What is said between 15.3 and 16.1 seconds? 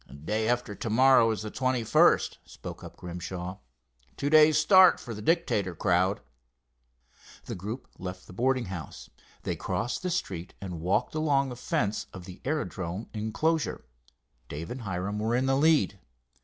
in the lead.